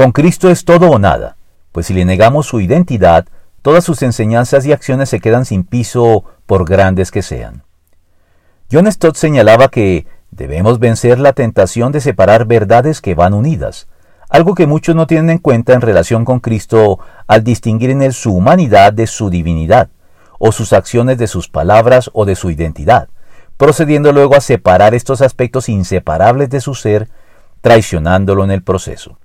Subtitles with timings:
[0.00, 1.36] Con Cristo es todo o nada,
[1.72, 3.26] pues si le negamos su identidad,
[3.60, 7.64] todas sus enseñanzas y acciones se quedan sin piso por grandes que sean.
[8.72, 13.88] John Stott señalaba que debemos vencer la tentación de separar verdades que van unidas,
[14.30, 18.14] algo que muchos no tienen en cuenta en relación con Cristo al distinguir en él
[18.14, 19.90] su humanidad de su divinidad,
[20.38, 23.10] o sus acciones de sus palabras o de su identidad,
[23.58, 27.10] procediendo luego a separar estos aspectos inseparables de su ser,
[27.60, 29.18] traicionándolo en el proceso.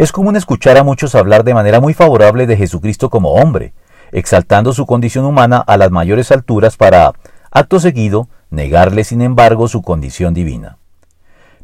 [0.00, 3.74] Es común escuchar a muchos hablar de manera muy favorable de Jesucristo como hombre,
[4.12, 7.12] exaltando su condición humana a las mayores alturas para,
[7.50, 10.78] acto seguido, negarle sin embargo su condición divina.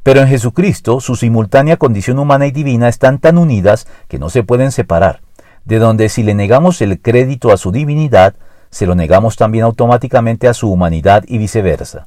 [0.03, 4.43] Pero en Jesucristo su simultánea condición humana y divina están tan unidas que no se
[4.43, 5.23] pueden separar,
[5.65, 8.35] de donde si le negamos el crédito a su divinidad,
[8.69, 12.05] se lo negamos también automáticamente a su humanidad y viceversa.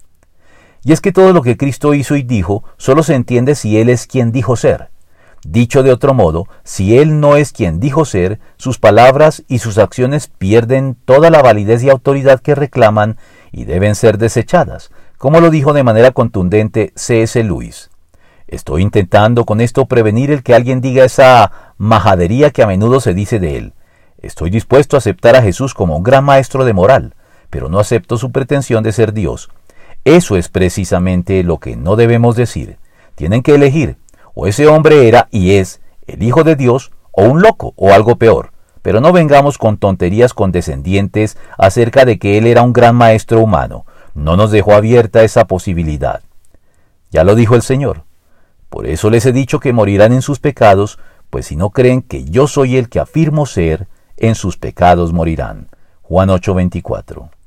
[0.83, 3.89] Y es que todo lo que Cristo hizo y dijo solo se entiende si Él
[3.89, 4.91] es quien dijo ser.
[5.47, 9.77] Dicho de otro modo, si Él no es quien dijo ser, sus palabras y sus
[9.77, 13.17] acciones pierden toda la validez y autoridad que reclaman
[13.51, 17.41] y deben ser desechadas, como lo dijo de manera contundente C.S.
[17.43, 17.89] Lewis.
[18.47, 23.13] Estoy intentando con esto prevenir el que alguien diga esa majadería que a menudo se
[23.13, 23.73] dice de él.
[24.21, 27.13] Estoy dispuesto a aceptar a Jesús como un gran maestro de moral,
[27.49, 29.49] pero no acepto su pretensión de ser Dios.
[30.03, 32.77] Eso es precisamente lo que no debemos decir.
[33.15, 33.97] Tienen que elegir,
[34.39, 38.15] o ese hombre era y es el Hijo de Dios, o un loco, o algo
[38.15, 38.51] peor.
[38.81, 43.85] Pero no vengamos con tonterías condescendientes acerca de que él era un gran maestro humano
[44.19, 46.21] no nos dejó abierta esa posibilidad.
[47.11, 48.03] Ya lo dijo el Señor.
[48.69, 52.25] Por eso les he dicho que morirán en sus pecados, pues si no creen que
[52.25, 55.69] yo soy el que afirmo ser, en sus pecados morirán.
[56.01, 57.29] Juan 8:24.